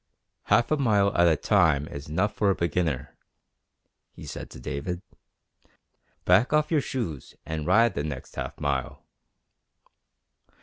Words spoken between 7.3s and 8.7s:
and ride the next half